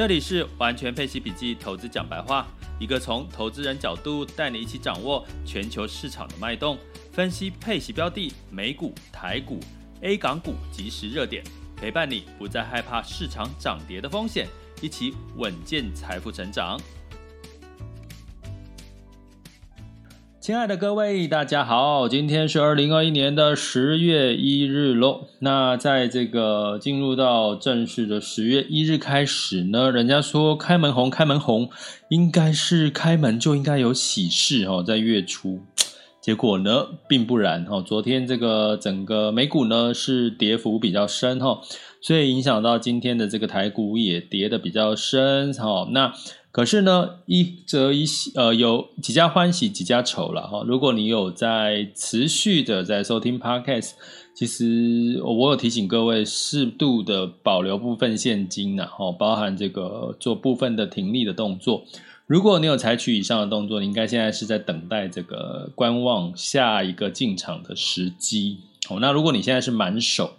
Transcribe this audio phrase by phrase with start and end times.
[0.00, 2.46] 这里是完全配息笔记投资讲白话，
[2.78, 6.78] 一个从投资人角度带你一起掌握全球市场的脉动，
[7.12, 9.60] 分析配息标的、美股、台股、
[10.00, 11.44] A 港股及时热点，
[11.76, 14.48] 陪伴你不再害怕市场涨跌的风险，
[14.80, 16.80] 一起稳健财富成长。
[20.40, 25.26] 亲爱的各位，大家好，今天是二零二一年的十月一日喽。
[25.40, 31.68] 那在这个进入到正式的十月一日开始呢，人家说开门红，开门红，
[32.08, 35.60] 应该是开门就应该有喜事哦，在月初。
[36.22, 37.82] 结果呢，并不然哈。
[37.82, 41.60] 昨天这个整个美股呢是跌幅比较深哈，
[42.00, 45.86] 所以影响到今天的这个台股也跌得比较深哈。
[45.92, 46.12] 那
[46.52, 50.64] 可是呢，一则一喜，呃，有几家欢喜几家愁了哈。
[50.66, 53.92] 如果你有在持续的在收听 Podcast，
[54.34, 61.84] 其实我有提醒各位适度的保留部分现金呐，哈，包含这个做部分的停利的动作。
[62.26, 68.58] 如果你有采取以上的动作，你应该现在是在等待这个观望下一个进场的时机。
[68.88, 70.32] 哦，那如果你现在是满手，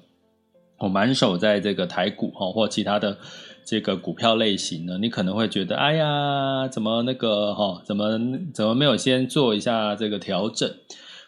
[0.77, 3.17] 哦，满手在这个台股哈或其他的。
[3.65, 8.19] 这个股票类型呢，你可能会觉得，哎呀，怎么那个哈，怎么
[8.53, 10.69] 怎么没有先做一下这个调整？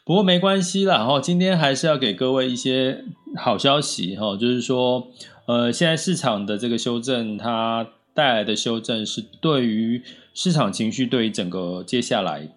[0.06, 3.06] 不过没关系啦，哈，今天还是要给各位一些
[3.38, 5.08] 好消息哈，就是说，
[5.46, 10.04] 呃，现在市场的这个修正，它带来的修正是对于
[10.34, 12.50] 市场情绪，对于整个接下来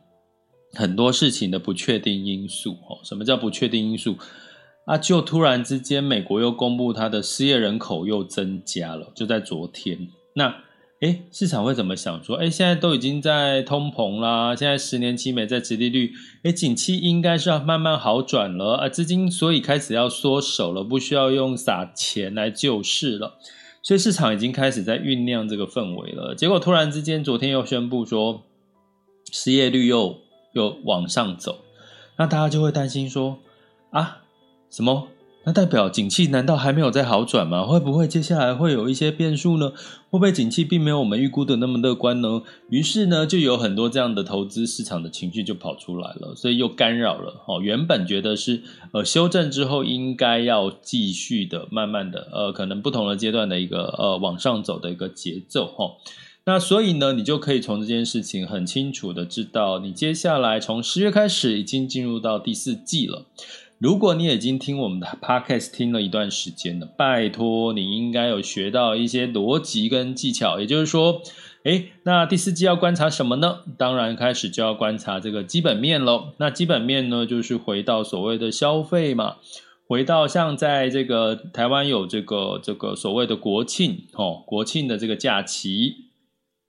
[0.72, 2.72] 很多事情的不确定因素。
[2.88, 4.16] 哦，什么叫不确定因素？
[4.86, 4.96] 啊！
[4.96, 10.08] 就突然之间，美国又公布它的失业人口又增加了，就在昨天。
[10.34, 10.54] 那，
[11.00, 12.22] 诶，市场会怎么想？
[12.22, 16.12] 说，诶，现在都已经在通膨啦，现在十年期美债殖利率，
[16.44, 23.38] 诶，景气应该是要慢慢好转了啊，资金所以开始要缩手了，不需要用撒钱来救市了，
[23.82, 26.32] 所以市场已经开始在酝酿这个氛围了。
[26.36, 28.44] 结果突然之间，昨天又宣布说，
[29.32, 30.16] 失业率又
[30.52, 31.58] 又往上走，
[32.16, 33.40] 那大家就会担心说，
[33.90, 34.22] 啊。
[34.76, 35.08] 什么？
[35.46, 37.64] 那代表景气难道还没有在好转吗？
[37.64, 39.70] 会不会接下来会有一些变数呢？
[40.10, 42.42] 会不会景气并没有我们预估的那么乐观呢？
[42.68, 47.42] 于是呢，就有很多这样的投资市场的情绪就跑出来了，所以又干扰了。
[47.46, 48.60] 哦，原本觉得是
[48.92, 55.68] 呃修正之后应该要继续的，慢慢的呃可能不同的阶段的一个呃往上走的一个节奏。
[55.68, 55.92] 哈，
[56.44, 63.24] 那所以呢，你就可以从这件事情很清楚的知道，你接下来从十月开始已经进入到第四季了。
[63.78, 70.58] 如果你已经听我们的 podcast 听了一段时间了，拜托你应该有学到一些逻辑跟技巧。
[70.58, 71.20] 也就是说，
[71.64, 73.58] 诶，那第四季要观察什么呢？
[73.76, 76.28] 当然开始就要观察这个基本面喽。
[76.38, 79.36] 那基本面呢，就是回到所谓的消费嘛，
[79.86, 86.06] 回到像在这个台湾有这个这个所谓的国庆哦，国庆的这个假期。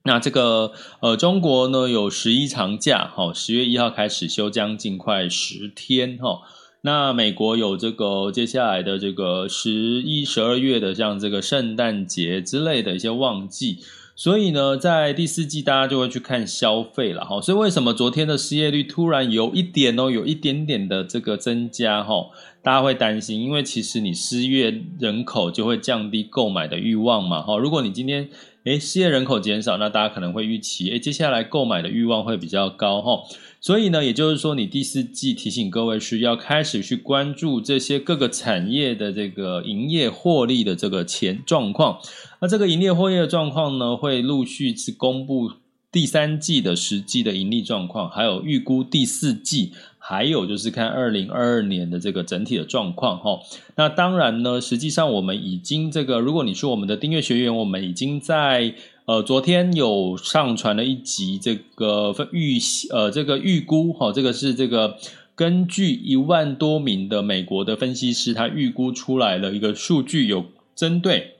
[0.03, 6.41] 那这个呃，中国呢有十一长假，哦，十月一号开始休将近快十天，哈。
[6.81, 13.79] 那美国有这个接下来的这个十一、十二月的像这个圣诞节之类的一些旺季，
[14.15, 17.41] 所以呢，在第四季大家就会去看消费了哈。
[17.41, 22.27] 所以为什么昨天的失业率突然有一点哦，有一点点的这个增加哈？
[22.61, 27.57] 大家会担心，因为其实你失业人口就会降低购买的欲望嘛哈。
[27.57, 28.29] 如果你今天
[28.65, 33.23] 诶失业人口减少，那大家可能会预期诶接下来购买的欲望会比较高哈。
[33.59, 41.99] 所以呢，也就是说，你第四季提醒各位是要开始去关注这些各个产业的这个营业获利的这个前状况。
[42.39, 45.51] 那这个营业获利的状况呢，会陆续去公布
[45.91, 53.39] 第三季的实际的盈利状况，还有预估第四季，还有就是看二零二二年的这个整体的状况哈。
[53.75, 58.75] 那当然呢，实际上我们已经这个，如果你是我们的订阅学员，我们已经在。
[59.07, 62.57] 呃，昨天有上传了一集这个预
[62.91, 64.97] 呃这个预估哈，这个是这个
[65.33, 70.43] 根据一万多名的美国的分析师，他预估出来的一个数据，有
[70.75, 71.37] 针对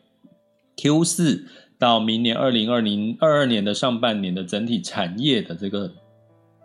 [0.78, 1.46] Q 四
[1.78, 5.92] 到明年二零二零二二年的上半年的整体产业的这个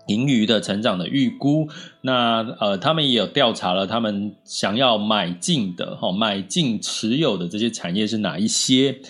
[0.06, 1.68] 盈余的成长的预估，
[2.02, 9.00] 那呃，他们也有调查了，他们想要买进的哈，买进持有的这些产业是哪一些？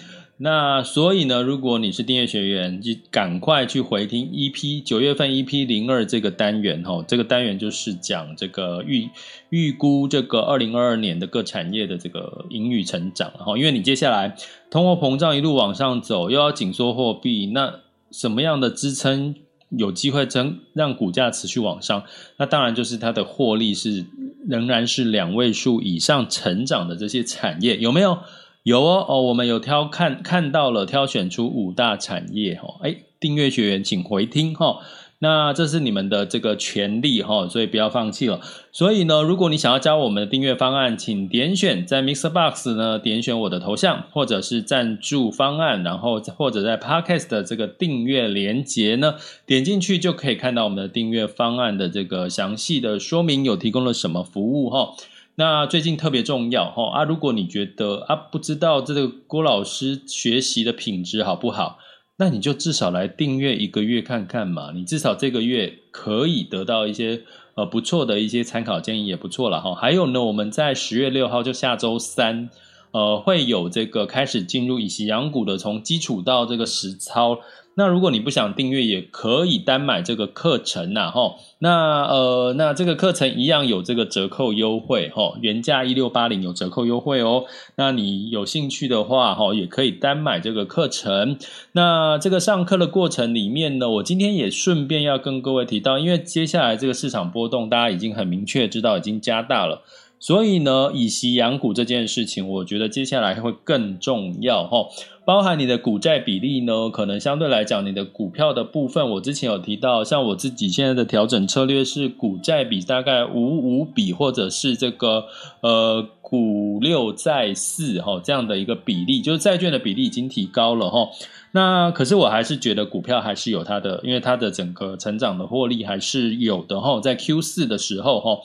[0.44, 9.08] 那所以呢，如果你是订阅学员，就赶快去回听 EP 九月份 EP 零二这个单元哈，这个单元就是讲这个预
[9.50, 14.36] 预估这个二零二二年的各产业的这个盈余成长哈，因为你接下来
[14.68, 17.76] 通货膨胀一路往上走，又要紧缩货币，那
[18.10, 19.36] 什么样的支撑？
[19.74, 22.02] 有机会增让股价持续往上，
[22.36, 24.04] 那当然就是它的获利是
[24.46, 28.18] 仍然是两位数以上成长的这些产业有没有？
[28.62, 34.78] 有哦哦，我们有挑看看到了，挑选出五大产业哦，哎，订阅学员请回听哈。
[35.18, 38.40] 那这是你们的这个权利哈，所以不要放弃了。
[38.72, 49.14] 所以呢，如果你想要加我们的订阅方案，请点选在 MixerBox 呢点选我的头像，或者是赞助方案，然后或者在 Podcast 的这个订阅连接呢，
[49.46, 54.94] 点进去就可以看到我们的订阅方案的这个详细的说明，有提供了什么服务哈。
[55.34, 61.79] 那最近特别重要哈啊，如果你觉得啊不知道这个郭老师学习的品质好不好？
[62.17, 67.23] 那你就至少来订阅一个月看看嘛，你至少这个月可以得到一些
[67.55, 69.75] 呃不错的一些参考建议也不错了哈。
[69.75, 72.50] 还有呢，我们在十月六号就下周三，
[72.92, 77.40] 呃会有这个开始进入以息养股的从基础到这个实操。
[77.74, 81.36] 那如果你不想订阅，也可以单买这个课程呐，吼。
[81.58, 87.44] 那呃，那这个课程一样有这个折扣优惠，吼，原价一六八零有折扣优惠哦。
[87.76, 91.38] 那你有兴趣的话，吼，也可以单买这个课程。
[91.72, 99.80] 那这个上课的过程里面呢，我今天也顺便要跟各位提到，因为接下来这个市场波动，大家已经很明确知道已经加大了。
[100.22, 104.86] 所以呢，以息养股这件事情，我觉得接下来会更重要哈。
[105.24, 115.24] 包含你的股债比例呢，可能相对来讲，你的股票的部分，我之前有提到，像我自己现在的调整策略是股债比大概五五比，或者是这个
[115.60, 121.08] 呃股六债四哈这样的一个比例，就是债券的比例已经提高了哈。
[121.50, 128.38] 那可是我还是觉得股票还是有它的，因为它的整个成长的获利还是有的哈，在 Q 四的时候哈。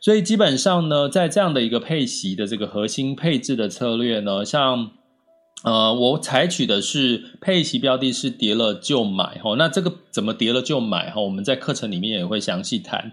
[0.00, 4.92] 所以基本上呢，在这样的一个配息的这个核心配置的策略呢，像
[5.62, 9.56] 呃，我采取的是配息标的是跌了就买哈。
[9.58, 11.20] 那这个怎么跌了就买哈？
[11.20, 13.12] 我们在课程里面也会详细谈。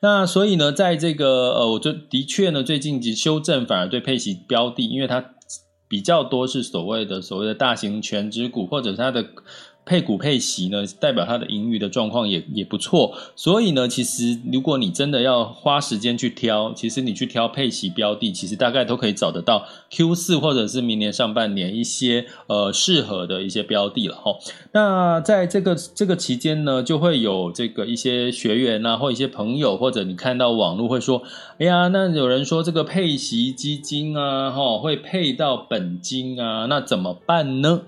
[0.00, 5.32] 那所以呢，在这个呃，我就的确呢，最近及修正反而对配息标的，因为它
[5.88, 9.26] 比较多是所谓的所谓的大型全值股，或者是它的。
[9.88, 24.36] 配股配息呢，代表它的盈余的状况也也不错，所以呢，其实如果你真的要花时间去挑，其实你去挑配息标的，其实大概都可以找得到 Q 四或者是明年上半年一些呃适合的一些标的了哈。
[24.72, 31.22] 那在这个这个期间呢，就会有这个一些学员啊，或一些朋友，或者你看到网络会说，
[31.58, 37.80] 哎呀，那有人说这个配息基金啊，哈，会配到本金啊，那怎么办呢？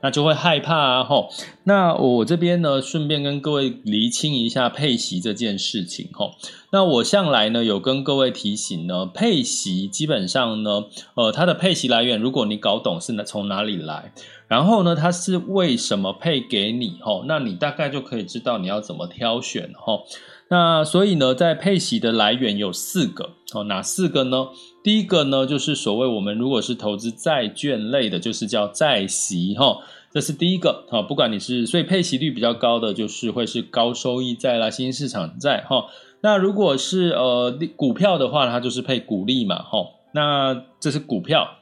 [0.00, 1.28] 那就会害怕啊，吼。
[1.64, 6.32] 那我这边呢，顺便跟各位厘清一下配息这件事情，吼。
[6.70, 10.84] 那我向来呢有跟各位提醒呢，配息基本上呢，
[11.14, 14.12] 呃，它的配息来源，如果你搞懂是从哪里来，
[14.48, 20.04] 然后呢，它是为什么配给你，吼，那你大概就可以知道你要怎么挑选，吼。
[20.50, 24.48] 那所以呢，在配息的来源有四个，哦，哪四个呢？
[24.82, 29.76] 第一个呢，就是所谓我们如果是投资债券类的，就是叫债息，哈，
[30.10, 35.84] 这是第一个，哈，不管你是，所以配息率比较高的，就是会是高收益债啦、新兴市场债，哈。
[36.20, 39.86] 那如果是呃股票的话，它就是配股利嘛，哈。
[40.12, 41.57] 那这是股票。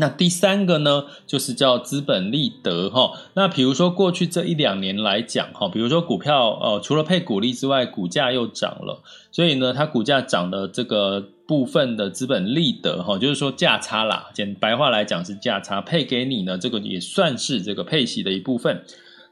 [0.00, 3.12] 那第三个呢，就是叫资本利得哈。
[3.34, 9.02] 那比如说过去这一两年来讲哈，比如说股票呃，除了配股利之外，股价又涨了，
[9.32, 18.84] 所以呢，它股价涨的这个部分的资本利得哈，就是说价差啦，简白话来讲是价差配给你呢，这个也算是这个配息的一部分。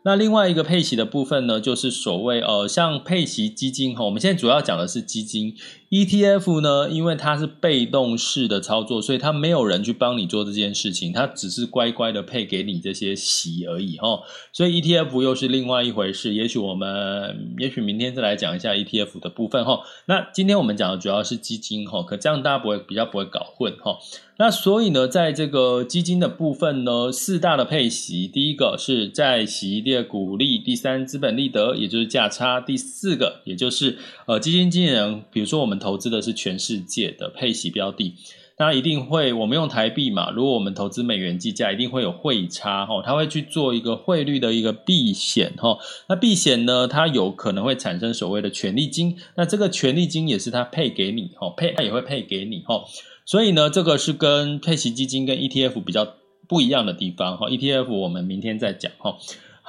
[0.03, 5.55] 那另外一个配息的部分呢，就是所谓呃，像配息基金哈，我们现在主要讲的是基金。
[5.89, 14.21] ETF 呢，因为它是被动式的操作，所以它没有人去帮你做这件事情，它只是乖乖的配给你这些息而已哈。
[14.53, 16.35] 所以 ETF 又是另外一回事。
[16.35, 19.81] 也许我们，也许明天再来讲一下 ETF 的部分哈。
[20.07, 23.97] 那今天我们讲的主要是基金哈，可这样大家不会比较不会搞混哈。
[24.39, 35.76] 那所以呢，在这个基金的部分呢，四大的配息，第一个是债息，第二股利，第三资本利得，也就是价差，第四个也就是呃基金经理人，比如说我们。
[35.79, 38.15] 投资的是全世界的配息标的，
[38.59, 45.79] 那一定会我们用台币嘛，如果我们投资美元计价，一定会有汇差哈，它会去做一个汇率的一个避险哈。
[46.09, 52.85] 那避险呢，它有可能会产生所谓的权利金，那这个权利金也是它配给你哈，配它也会配给你哈。
[53.25, 56.15] 所以呢，这个是跟配息基金跟 ETF 比较
[56.49, 57.49] 不一样的地方哈。
[57.49, 59.17] ETF 我们明天再讲哈。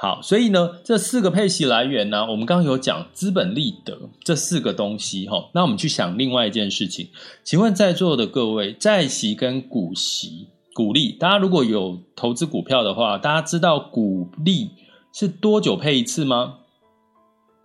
[0.00, 5.50] 好，所以呢，这四个配息来源呢，我们刚刚有讲资本利得这四个东西哈。
[5.52, 7.08] 那我们去想另外一件事情，
[7.42, 14.70] 请问在座的各位，债息跟股息、股利，大家如果有投资股票的话，大家知道股利
[15.12, 16.58] 是多久配一次吗？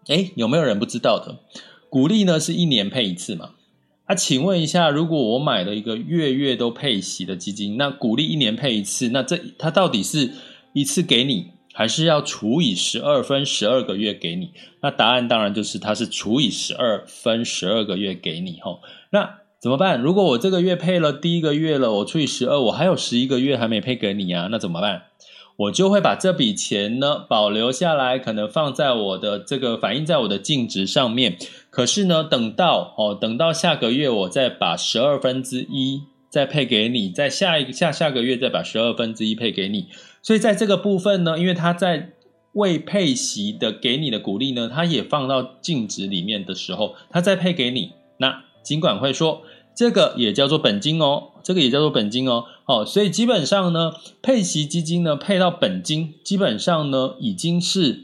[0.08, 1.38] 诶，有没有人不知道的？
[1.88, 3.52] 股利呢是一年配一次嘛？
[4.06, 10.32] 啊，请问一下，如果我买了一个月月都配息的基金，那股利一年配一次，那这它到底是
[10.74, 11.53] 一次给你？
[11.74, 14.52] 还是要除以十二分十二个月给你，
[14.82, 18.80] 那答案当然就是它是除以十二分十二个月给你吼。
[19.10, 20.00] 那怎么办？
[20.02, 25.04] 如果我这个月配了第一个月了，我除以十二，我还有十一个月还没配给你啊，那怎么办？
[25.56, 31.38] 我就会把这笔钱呢保留下来，可能放在我的这个反映在我的净值上面。
[31.70, 39.88] 可是呢，等到哦，等到下个月我再把十二分之一再配给你，再下一个下下个月再把十二分之一配给你。
[40.24, 42.14] 所以在这个部分呢，因为他在
[42.54, 49.44] 未配息的给你的股利呢，他也放到净值里面的时候，他再配给你，那尽管会说
[49.76, 58.02] 这个也叫做本金哦，这个也叫做本金哦，好，所以基本上呢，配息基金呢配到本金，基本上呢已经是。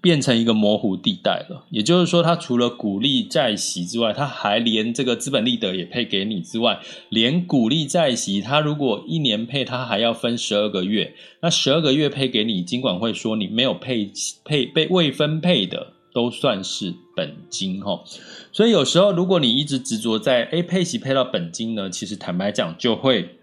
[0.00, 6.80] 变成一个模糊地带了，也就是说，它除了股利债息之外，它还连这个资本利得也配给你之外，
[7.10, 14.10] 连股利债息，它如果一年配，它还要分十二个月，那十二个月配给你，尽管会说你没有配
[14.44, 18.02] 配被未分配的，都算是本金哈。
[18.52, 23.36] 所以有时候如果你一直执着在诶配息配到本金呢，其实坦白讲就会。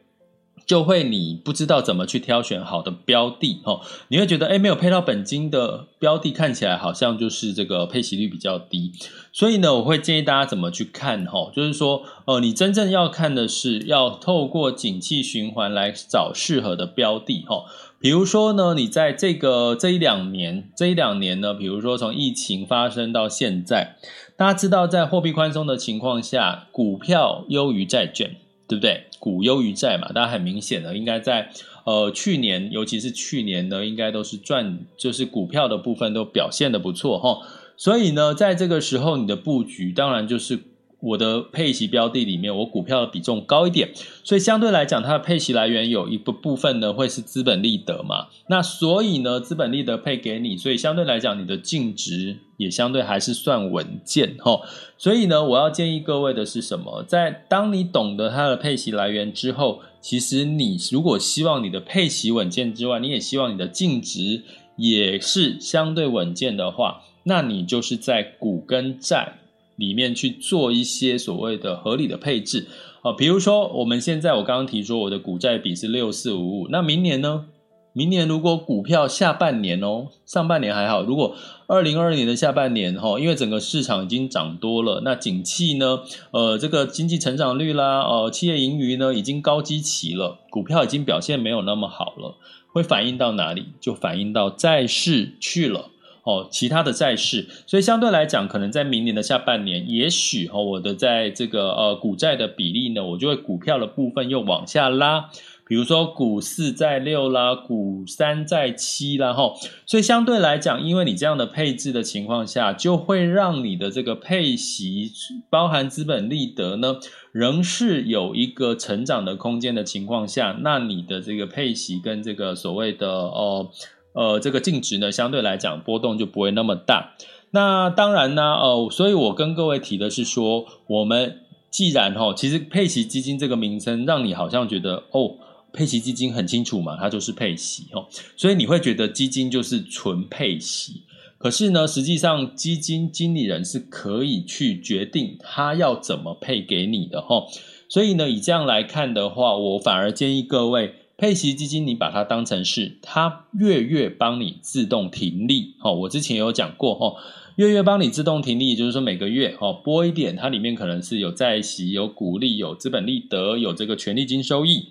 [0.67, 8.91] 就会你不知道怎么去挑选好的标的哦，你会觉得诶没有配到本金的标的看起来好像就是这个配息率比较低，
[9.31, 17.63] 所以呢，我会建议大家怎么去看哈，就是说呃，你真正要看的是要透过景气循环来找适合的标的哈，
[18.01, 23.95] 比如说呢，你在这个这一两年这一两年呢，比如说从疫情发生到现在，
[24.35, 28.35] 大家知道在货币宽松的情况下，股票优于债券。
[28.67, 29.05] 对不对？
[29.19, 31.51] 股优于债嘛，大家很明显的应该在
[31.85, 37.39] 呃去年，尤其是去年呢，应该都是赚，就是股票的部分都表现的不错哈。
[37.77, 40.59] 所以呢，在这个时候，你的布局当然就是。
[40.99, 43.91] 我的配息标的里面，我股票的比重高一点，
[44.23, 48.27] 所以相对来讲，它的配息来源有一部部分呢会是资本利得嘛。
[48.49, 54.61] 那所以呢，资本利得配给你，所以相对来讲，你的净值也相对还是算稳健齁。
[54.97, 57.03] 所以呢，我要建议各位的是什么？
[57.07, 64.41] 在当你懂得它的配息来源之后，其实你如果希望你的配息稳健之外，你也希望你的净值
[64.75, 69.37] 也是相对稳健的话，那你就是在股跟债。
[69.77, 72.67] 里面去做一些所谓的合理的配置，
[73.01, 77.45] 啊，比如说我们现在我刚刚提说我的股债比是六四五五，那明年呢？
[77.93, 92.35] 明年如果股票下半年哦，上半年还好，如果二零二二年的下半年哈，因为整个市场已经涨多了，那景气呢，呃，这个经济成长率啦，呃，企业盈余呢已经高基期了，股票已经表现没有那么好了，
[92.71, 93.65] 会反映到哪里？
[93.81, 95.89] 就反映到债市去了。
[96.27, 105.29] 哦，其他的债市，所以相对来讲，可能在明年的下半年，也许哦，我的在这个呃股债的比例呢，我就会股票的部分又往下拉，
[105.65, 109.53] 比如说股四债六啦，股三债七啦，哈，
[109.85, 115.09] 所以相对来讲，因为你这样的配置的情况下，就会让你的这个配息
[115.49, 116.97] 包含资本利得呢，
[117.31, 123.69] 仍是有一个成长的空间的情况下，那你的这个配息跟这个所谓的哦。
[124.17, 127.13] 呃，这个净值呢，相对来讲波动就不会那么大。
[127.51, 135.35] 那当然呢，呃，所以我跟各位提的是说，我们既然齁，其实配息基金这个名称让你好像觉得哦，
[135.71, 141.03] 配息基金很清楚嘛，它就是配息哦，所以你会觉得基金就是纯配息。
[141.37, 147.45] 可是呢，实际上基金经理人是可以去决定他要怎么配给你的齁。
[147.87, 150.95] 所以呢，以这样来看的话，我反而建议各位。
[151.17, 157.15] 配息基金，你把它当成是它月月帮你自动停利，哦，我之前有讲过，哦，
[157.55, 164.89] 月月帮你自动停利，就是说每个月，哦，拨一点，它里面可能是有债息、有股利、有资本利得、有这个权利金收益，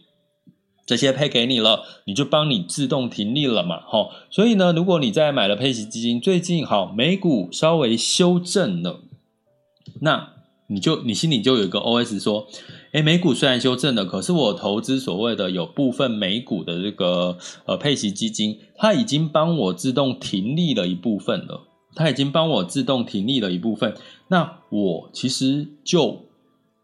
[0.84, 8.98] 这些配给你了，你就帮你自动停利了嘛，哈，所以呢，如果你在买了配息基金，最近好美股稍微修正了，
[10.00, 10.32] 那
[10.66, 12.48] 你就你心里就有一个 OS 说。
[12.96, 17.36] 诶，美股虽然修正了，可是我投资所谓的有部分美股的这个
[17.66, 21.60] 呃配息基金，它已经帮我自动停利了一部分了，
[21.94, 23.94] 它已经帮我自动停利了一部分，
[24.28, 26.25] 那我其实就。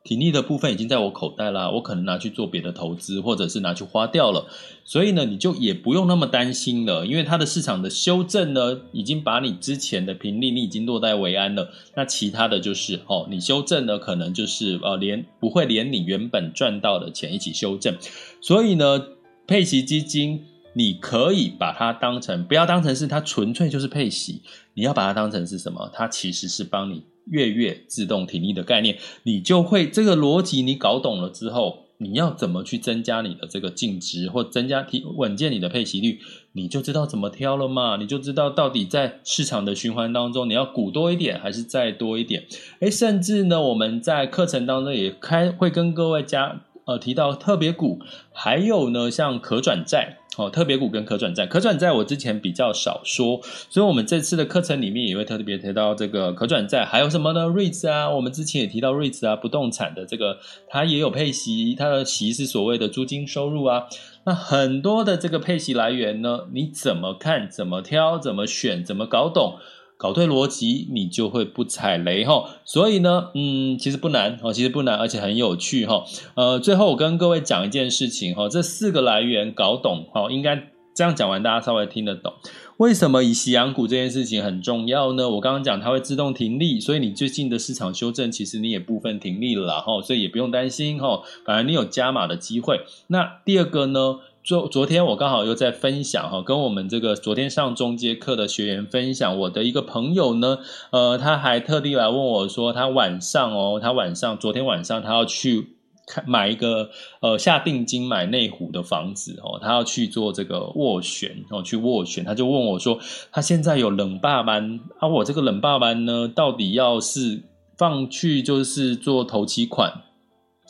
[0.05, 4.47] 停利的部分已经在我口袋啦，我可能拿去做别的投资，或者是拿去花掉了，
[4.85, 11.71] 所以呢，你就也不用那么担心了，因为它的市场的修正呢，已经把你之前的平利你已经落袋为安了。
[11.95, 17.97] 那其他的就是哦，你修正呢，可能就是呃，连不会连你原本赚到的钱一起修正。
[18.41, 19.07] 所以呢，
[19.47, 20.45] 配息基金
[20.75, 24.43] 你可以把它当成，不要当成是它纯粹就是配息，
[24.75, 25.89] 你要把它当成是什么？
[25.95, 27.05] 它其实是帮你。
[27.27, 36.19] 月月自动停利的概念，你就会这个逻辑，你搞懂了之后，你要怎么去增加你的这个净值，或增加提稳健你的配息率，
[36.53, 42.45] 你就知道怎么挑了嘛，你就知道到底在市场的循环当中，你要股多一点还是再多一点？
[42.81, 48.01] 诶，甚至呢，我们在课程当中也开会跟各位加呃提到特别股，
[48.33, 50.19] 还有呢像可转债。
[50.39, 63.89] 哦，特别股跟可转债，可转债我之前比较少说，所以我们这次的课程里面也会特别提到这个可转债，还有什么呢？REITs 啊，我们之前也提到 REITs 啊，不动产的这个它也有配息，它的息是所谓的租金收入啊。
[64.25, 67.51] 那很多的这个配息来源呢，你怎么看？
[67.51, 68.19] 怎么挑？
[68.19, 68.83] 怎么选？
[68.83, 69.59] 怎么搞懂？
[70.03, 72.45] 搞对逻辑，你就会不踩雷哈。
[72.65, 76.03] 所以呢，嗯，其实不难哦，其实不难，而且很有趣哈。
[76.35, 82.33] 呃，最后我跟各位讲一件事情哈，这四个来源搞懂哈，应该这样讲完，大家稍微听得懂。
[82.79, 85.31] 为什么以息养股这件事情很重要呢？
[85.31, 92.81] 我刚刚讲它会自动停利，所以你最近的市场修正，其实你也部分停利了哈，所以也不用担心哈，反而你有加码的机会。
[93.07, 94.19] 那第二个呢？
[94.45, 100.59] 昨昨天我刚好又在分享哈，跟我们这个昨天上中阶课的学员分享，我的一个朋友呢，
[100.91, 105.77] 呃，他还特地来问我说，他晚上哦，他晚上昨天晚上他要去
[106.09, 112.99] 看买一个呃下定金买内湖的房子哦，他要去做这个斡旋哦，去斡旋，他就问我说，
[113.31, 117.45] 他现在有冷霸班啊，我这个冷霸班呢，到底要是
[117.79, 120.03] 放去就是做头期款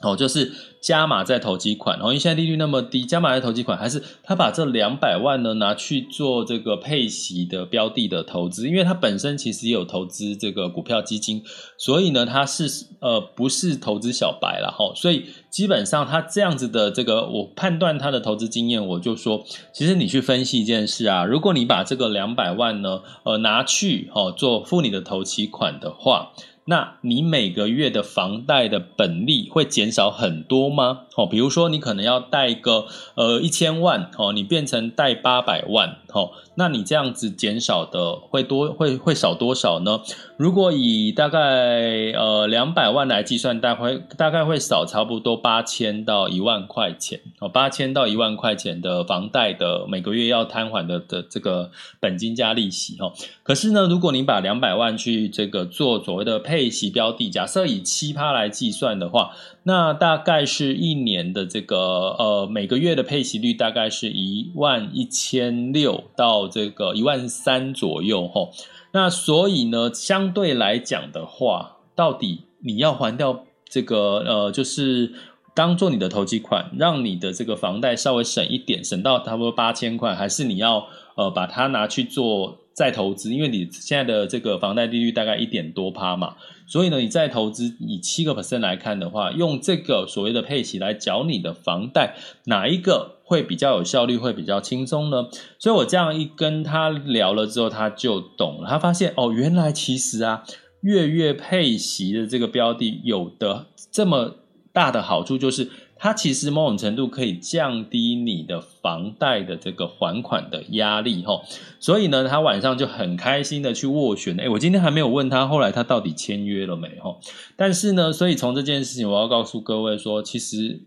[0.02, 0.52] 哦，就是。
[0.82, 11.44] 加码在投机款，然后因为现在利率那么低，加码在投机款，还是他把这两百万呢拿去做这个配息的标的的投资，因为他本身其实也有投资这个股票基金，
[11.78, 26.32] 所以呢他是呃不是投资小白了哈，所以基本上他这样子的这个我判断他的投资经验，我就说，其实你去分析一件事啊，如果你把这个两百万呢呃拿去哦做付你的投期款的话。
[26.64, 31.06] 那你每个月的房贷的本利会减少很多吗？
[31.16, 40.00] 哦，比如说你可能要贷个呃一千万，哦，你变成贷八百万，哦，那你这样子减少的会多会会少多少呢？
[40.36, 53.12] 如果以大概呃两百万来计算，大概大概会少差不多八千到一万块钱，哦，八千到一万块钱的房贷的每个月要摊还的的这个本金加利息，哦，
[53.42, 59.30] 可是呢，如果你把两百万去这个做所谓的配息标的，假设以七趴来计算的话，
[59.62, 61.78] 那大概是一年的这个
[62.18, 68.52] 呃每个月的配息率大概是一万一千六到这个一万三左右吼。
[68.92, 75.12] 那所以呢，相对来讲的话，到底你要还掉这个呃，就是
[75.54, 82.58] 当做你的投机款，让你的这个房贷稍微省一点，省到差不多八千块，还是你要呃把它拿去做？
[82.74, 95.28] 再投资，因为你现在的这个房贷利率大概一点多趴嘛，所以呢，你再投资以七个 percent 来看的话，用这个所谓的配息来缴你的房贷，哪一个会比较有效率，会比较轻松呢？
[95.58, 100.44] 所以我这样一跟他聊了之后，他就懂了，他发现哦，原来其实啊，
[100.80, 104.36] 月月配息的这个标的有的这么
[104.72, 105.68] 大的好处就是。
[106.02, 111.42] 它其实某种程度可以降低你的房贷的这个还款的压力齁，
[111.78, 114.36] 所以呢，他晚上就很开心的去斡旋。
[114.38, 117.18] 诶，我今天还没有问他后来他到底签约了没齁，
[117.54, 120.80] 但是呢，所以从这件事情我要告诉各位说，其实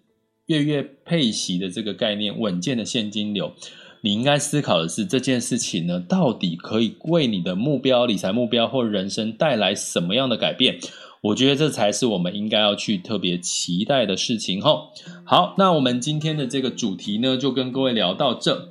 [0.48, 3.54] 月月配息的这个概念，稳健的现金流，
[4.02, 10.78] 你应该思考的是这件事情呢，到底可以为你的目标、理财目标或人生带来什么样的改变？
[11.26, 14.90] 我觉得这才是我们应该要去特别期待的事情齁。
[15.24, 18.70] 好，那我们今天的这个主题呢，就跟各位聊到这。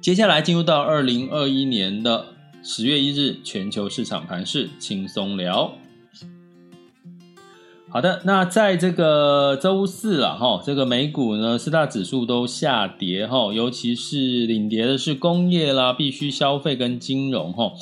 [0.00, 2.26] 接下来进入到二零二一年的
[2.62, 5.72] 十月一日全球市场盘势轻松聊。
[7.88, 17.72] 好的，那在这个周四了哈，这个美股呢四大指数都下跌哈，尤其是领跌的是工业啦、必需消费跟金融哈。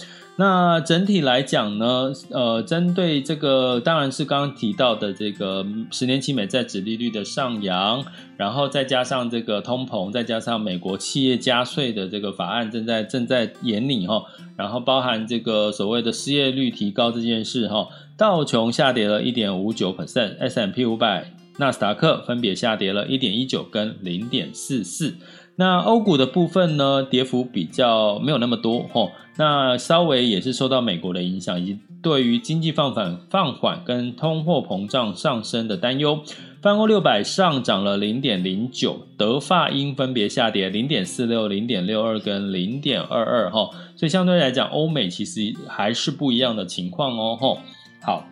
[0.43, 8.05] 那整体来讲呢，呃，针对这个当然是刚刚提到的这个十年期美债殖利率的上扬，
[8.37, 14.25] 然后再加上这个通膨，再加上美国企业加税的这个法案正在正在研拟哈，
[14.57, 25.15] 然后包含这个所谓的失业率提高这件事哈，道琼下跌了一点五九 percent，S&P 五百、纳斯达克分别下跌了一点一九跟零点四四。
[25.57, 36.21] 那欧股的部分呢，跌幅比较没有那么多吼，那稍微也是受到美国的影响，以及对于经济放缓放缓跟通货膨胀上升的担忧。
[36.63, 47.59] 泛欧六百上涨了零点零九，德法英分别下跌零点四六、零点六二跟零点二二哈，所以相对来讲，欧美其实还是不一样的情况哦吼。
[48.01, 48.25] 好。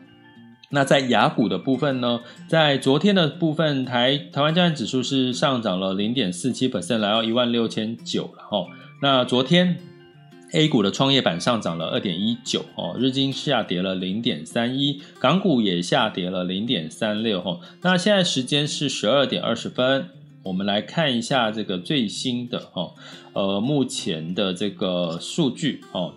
[0.73, 8.67] 那在雅股的部分呢，在昨天的部分，台台湾加权指数是上涨了零点四七百分来到一万六千九了哈。
[9.03, 9.79] 那昨天
[10.53, 17.59] A 股的创业板上涨了二点一九哦，日经下跌了零点三一，港股也下跌了零点三六哈。
[17.83, 20.09] 那现在时间是十二点二十分，
[20.45, 22.93] 我们来看一下这个最新的哈，
[23.33, 26.15] 呃，目前的这个数据哦。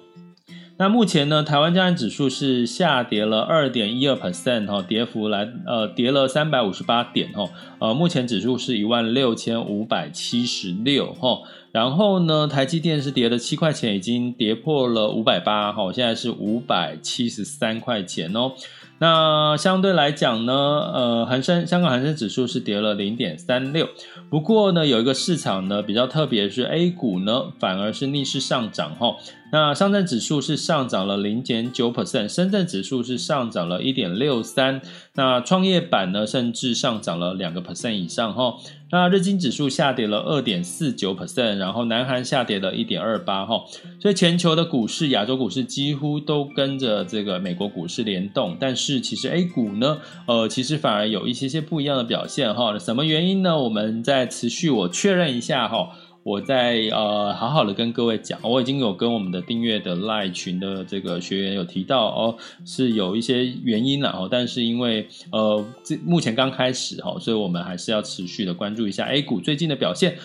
[0.83, 11.39] 那目前呢，台湾加权指数是下跌了二点一二 percent 哈，跌幅来呃跌了三百五十八点哈，呃目前指数是一万六千五百七十六哈，
[11.71, 18.51] 然后呢，台积电是跌了七块钱，已经跌破了五百八哈，现在是五百七十三块钱哦。
[18.99, 23.87] 那相对来讲呢，呃，恒生香港恒生指数是跌了零点三六，
[24.29, 29.15] 不过呢，有一个市场呢比较特别，是 A 股呢反而是逆势上涨哈。
[29.53, 34.81] 那上证指数是上涨了零点九 percent，深圳指数是上涨了一点六三，
[35.13, 38.55] 那创业板呢甚至上涨了两个 percent 以上哈。
[38.89, 43.63] 那日经指数下跌了二点四九 percent，然后南韩下跌了一点二八哈，
[43.99, 52.77] 所以全球的股市、亚洲股市几乎都跟着这个美国股市联动，但是其实 A 股呢，呃，其实反而有一些些不一样的表现哈。
[52.79, 53.59] 什么原因呢？
[53.59, 55.91] 我们再持续我确认一下哈。
[56.23, 70.17] 我在呃好好的跟各位讲，我已经有跟我们的订阅的赖群的这个学员有提到哦，是有一些原因了哦，但是因为呃这目前刚开始哦，所以我们还是要持续的关注一下 A 股最近的表现，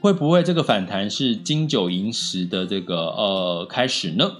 [0.00, 4.36] 会不会这个反弹是金九银十的这个呃开始呢？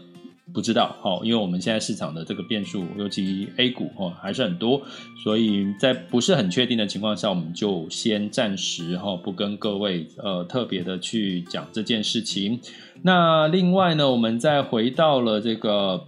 [0.53, 4.83] 不知道，好，因为我们现在市场的这个变数，尤其 A 股哦还是很多，
[5.23, 12.61] 所以在不是很确定的情况下，我们就先暂时哈不跟各位呃特别的去讲这件事情。
[13.03, 16.07] 那另外呢，我们再回到了这个。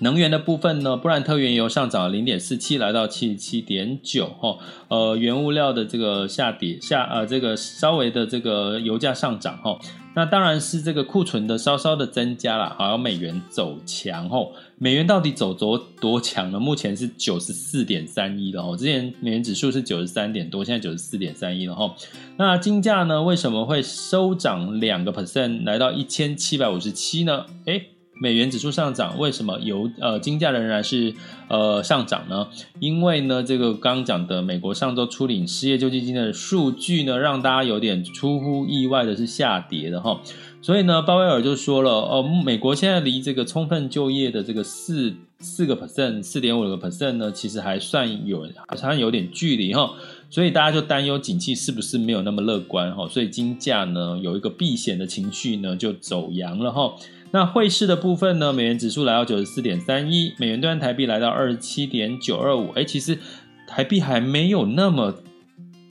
[0.00, 4.58] 能源的部分呢，布兰特原油上涨了零点四七，来到七十七点九哈。
[4.88, 9.78] 呃，原物料的这个下跌下呃，这个稍微的这个油价上涨哈。
[10.14, 14.38] 那当然是这个库存的稍稍的增加了，好像美元走强哈。
[14.78, 16.60] 美元到底走多多强呢？
[16.60, 18.76] 目前是九十四点三一了哈。
[18.76, 21.94] 之前美元指数是九十三点多，现在九十四点三一了哈。
[22.36, 27.46] 那金价呢，为什么会收涨两个 percent，来到一千七百五十七呢？
[27.64, 31.14] 诶美元指数上涨，为什么油呃金价仍然是
[31.48, 32.48] 呃上涨呢？
[32.80, 40.20] 因为呢，这个刚讲的美国上周初领失业救济金的数据呢，让大家有点出乎意外的是下跌的哈。
[40.62, 49.92] 所以呢，鲍威尔就说了，哦，美国现在离这个充分就业的这个四四个 percent、四点五个 percent 呢，其实还算有还算有点距离哈。
[50.36, 53.08] 所以大家就担忧景气是不是没有那么乐观哈。
[53.08, 56.94] 所以金价呢有一个避险的情绪呢，就走阳了哈。
[57.30, 58.52] 那汇市的部分呢？
[58.52, 62.70] 美元指数来到九十四点三一，美元兑换台币来到二十七点九二五。
[62.72, 63.18] 哎，其实
[63.66, 65.14] 台币还没有那么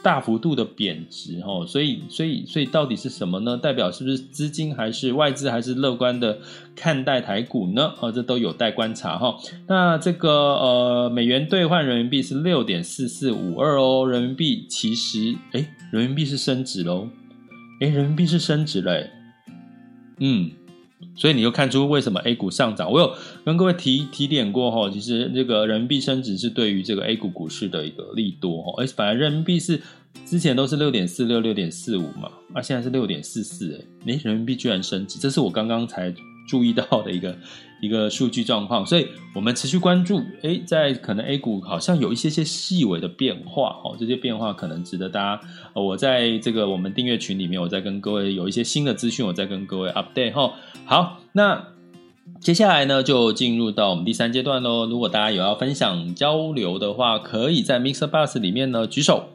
[0.05, 3.57] 大幅度的贬值哦，所以，所以，所以到底是什么呢？
[3.57, 6.37] 代表是不是资金还是外资还是乐观的
[6.75, 7.91] 看待台股呢？
[7.99, 9.35] 哦，这都有待观察哈。
[9.65, 17.09] 那这个呃，美元兑换人民币是六点四四五二哦，人民币其实哎，人民币是升值喽，
[17.81, 19.09] 哎，人民币是升值嘞，
[20.19, 20.51] 嗯。
[21.17, 22.91] 所以你就看出为什么 A 股上涨。
[22.91, 23.13] 我有
[23.45, 28.73] 跟各位提提点过哈，其实这个人民币升值是对于这个 A 股股市的一个利多哈。
[28.77, 29.79] 而反而人民币是
[30.25, 36.13] 之前都是六点四六、六点四五嘛，啊，现在是六点四四，哎，人民币居然升值，这是我刚刚才
[36.49, 37.37] 注意到的一个。
[37.81, 39.05] 一个数据状况，所以
[39.35, 40.19] 我们持续关注。
[40.41, 45.41] 哎，在可能 A 股好像有一些些细微的变化，哦，这些变化可能值得大家。
[45.73, 50.53] 我在这个我们订阅群里面，我再跟各位有一些新的资讯，我再跟各位 update 哈。
[50.85, 51.67] 好，那
[52.39, 54.87] 接下来呢，就进入到我们第三阶段喽。
[54.87, 59.25] 如果大家有要分享交流的话，可以在 Mixer Bus 里面呢举手。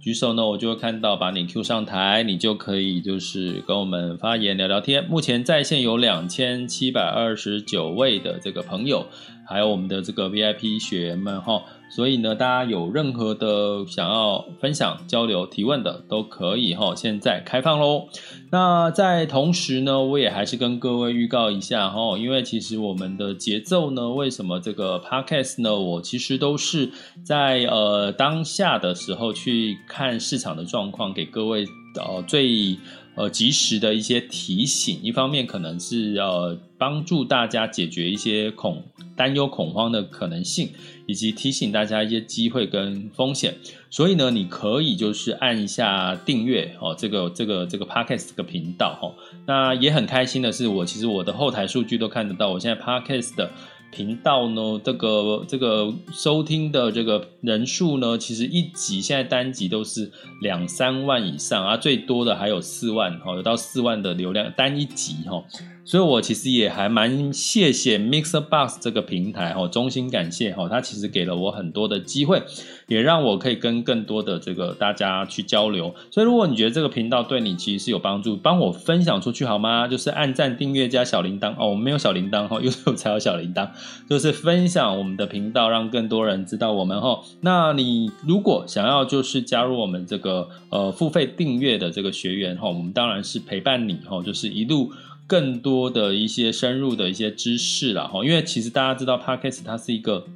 [0.00, 5.04] 举手呢，我就会看到把你 Q 上台，你就可以就是跟我们发言聊聊天。
[5.04, 9.06] 目前在线有两千七百二十九位的这个朋友，
[9.48, 11.62] 还有我们的这个 VIP 学员们哈。
[11.90, 16.94] 所以呢，大家有任何的想要分享、交流、提问的，都可以哈。
[16.94, 18.08] 现在开放喽。
[18.50, 26.90] 那在同时呢，我也还是跟各位预告一下哈，因为其实我们的节奏呢，为什么这个 Podcast 呢，我其实都是
[27.24, 32.76] 在呃当下的时候去看市场的状况，给各位呃最。
[33.18, 38.84] 呃，及时的一些提醒，一方面可能是呃帮助大家解决一些恐
[39.16, 40.70] 担忧、恐慌的可能性，
[41.06, 43.56] 以及提醒大家一些机会跟风险。
[43.90, 49.12] 所以呢，你可以就是按一下订阅哦，这个这个这个 Podcast 这个频道哈。
[49.46, 53.50] 那也很开心的是，我其实我的后台数据都看得到，我现在 Podcast 的。
[53.90, 65.42] 频道呢，这个这个收听的这个人数呢，其实一集现在单集都是两三万以上啊，最多的还有四万哈，有到四万的流量单一集哈。
[65.88, 72.42] 所以，我其实也还蛮谢谢 MixerBox 这个平台哈，衷心感谢哈，它其实给了我很多的机会，
[72.88, 75.94] 也让我可以跟更多的这个大家去交流。
[76.10, 79.88] 所以，如果你觉得这个频道对你其实是有帮助，帮我分享出去好吗？
[79.88, 83.70] 就是按赞、订阅加小铃铛哦，我们没有小铃铛哈因为才有小铃铛，
[84.10, 87.22] 就是分享我们的频道，让更多人知道我们哈。
[87.40, 94.92] 那你如果想要就是加入我们这个呃付费订阅的这个学员哈，我们当然是陪伴你哈，就是一路。
[95.28, 100.26] 更多的一些深入的一些知识了哈，因为其实大家知道，Podcast 它是一个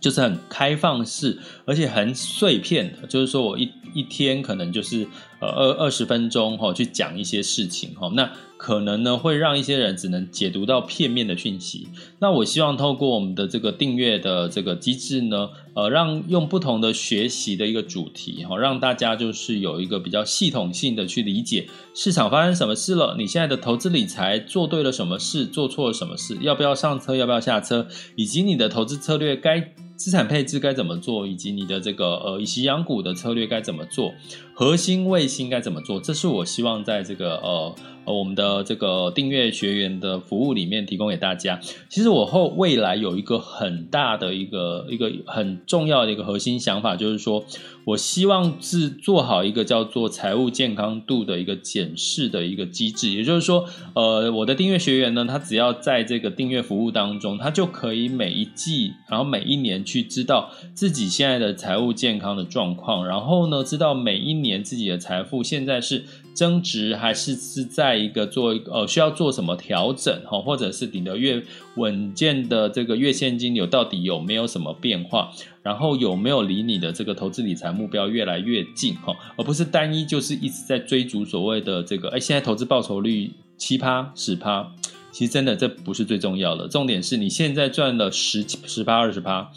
[0.00, 5.06] 就是很开放式，而且很碎片的，就是说我一一天可能就是
[5.42, 8.30] 呃二二十分钟哈去讲一些事情哈，那。
[8.62, 11.88] 可能呢会让一些人只能解读到片面的讯息。
[12.20, 34.12] 那我希望透过我们的这个订阅的这个机制呢，呃，让用不同的学习的一个主题哈，让大家就是有一个比较系统性的去理解市场发生什么事了，你现在的投资理财做对了什么事，做错了什么事，要不要上车，要不要下车，以及你的投资策略该资产配置该怎么做，以及你的这个呃以息养股的策略该怎么做，
[34.52, 37.74] 核心卫星该怎么做，这是我希望在这个呃。
[38.04, 41.60] 呃，我们的这个订阅学员的服务里面提供给大家。
[41.88, 47.44] 其实我后未来有一个很大的一个一个很重要的一个核心想法，就是说
[47.84, 53.10] 我希望是做好一个叫做财务健康度的一个检视的一个机制。
[53.10, 66.04] 也就是说，呃，我的订阅学员呢，他只要在这个订阅服务当中，他就可以每一季，然后每一年去知道自己现在的财务健康的状况，然后呢，知道每一年自己的财富现在是。
[66.34, 71.42] 增值还是是在一个做呃需要做什么调整哈，或者是你的月
[71.76, 75.30] 稳健的这个月现金流到底有没有什么变化，
[75.62, 84.72] 然后有没有离你的这个投资理财目标越来越近哈，而不是单一就是一直在追逐所谓的这个哎现在投资报酬率七趴十趴，
[85.12, 89.50] 其实真的这不是最重要的，重点是你现在赚了十十趴二十趴，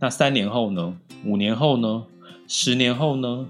[0.00, 0.96] 那三年后呢？
[1.24, 2.04] 五年后呢？
[2.48, 3.46] 十年后呢？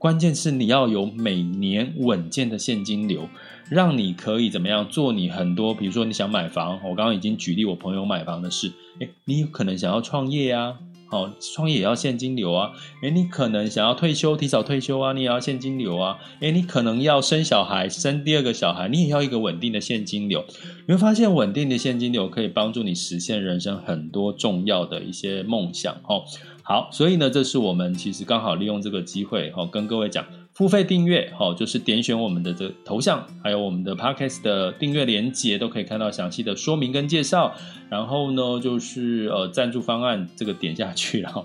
[0.00, 3.28] 关键是你要有每年稳健的现金流，
[3.68, 10.78] 让你可以怎么样做你很多，比如说你想买房，我刚刚已经举例我朋友买房的事，诶，你可能想要创业啊，
[11.10, 12.70] 好，创业也要现金流啊，
[13.02, 20.42] 诶，你可能想要退休，提早退休啊，你也要现金流啊，诶，你可能要生小孩，生第二个小孩，你也要一个稳定的现金流，
[20.88, 26.24] 你会发现稳定的现金流可以帮助你实现人生很多重要的一些梦想，哦。
[26.70, 37.52] 好，所以呢，这是我们其实刚好利用这个机会，哈，跟各位讲，付费订阅，哈，就是点选我们的这头像，还有我们的 Podcast 的订阅连接，都可以看到详细的说明跟介绍。
[37.88, 41.44] 然后呢，就是呃，赞助方案这个点下去，然后，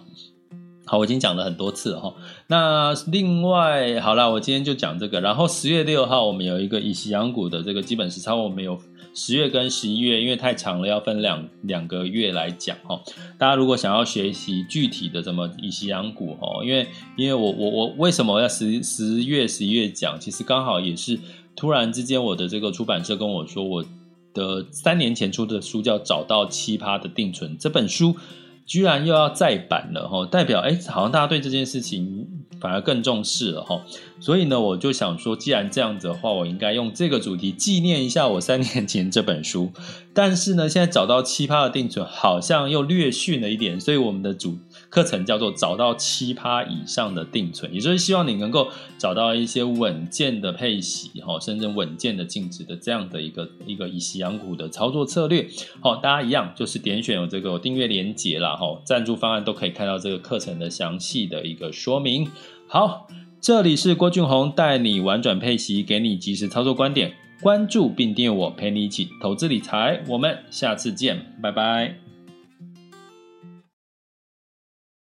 [0.86, 2.14] 好，我已经讲了很多次了哈。
[2.48, 5.20] 那另外，好了，我今天就讲这个。
[5.20, 8.80] 然后十月六号，我们有一个以息养股的这个基本实操，我们有。
[9.18, 13.00] 十月跟十一月，因为太长了，要分两两个月来讲哈。
[13.38, 20.20] 大家如果想要学习具体的怎么以息养股哈，因为因为我我我为什么要十十月十一月讲？
[20.20, 21.18] 其实刚好也是
[21.56, 23.86] 突然之间，我的这个出版社跟我说，我
[24.34, 28.18] 的三年前出的书叫《找到奇葩的定存》这本书。
[28.66, 32.28] 居然又要再版了哈，代表哎，好像大家对这件事情
[32.60, 33.82] 反而更重视了哈。
[34.20, 39.72] 所以呢，我就想说，既然这样子的话，我应该用这个主题纪念一下我三年前这本书。
[40.14, 44.58] 但是呢，现在找到奇葩的定存，好像又略逊了一点，所以我们的主
[44.90, 55.48] 课程叫做找到七趴以上的定存，也就是希望你能够找到一些稳健的配息，哈，甚至稳健的净值的这样的一个一个以息养股的操作策略。
[55.82, 62.28] 好，大家一样就是点选有这个订阅连接啦，哈，赞助方案都可以看到这个课程的详细的一个说明。
[62.68, 63.08] 好，
[63.42, 70.02] 这里是郭俊宏带你玩转配息，给你及时操作观点，关注并订阅我，陪你一起投资理财。
[70.08, 72.05] 我们下次见，拜拜。